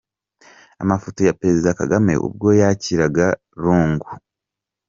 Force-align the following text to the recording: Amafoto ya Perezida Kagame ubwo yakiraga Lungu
Amafoto 0.83 1.19
ya 1.23 1.35
Perezida 1.39 1.77
Kagame 1.79 2.13
ubwo 2.27 2.47
yakiraga 2.61 3.27
Lungu 3.61 4.09